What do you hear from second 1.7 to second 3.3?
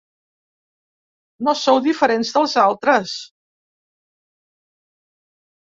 diferents dels altres.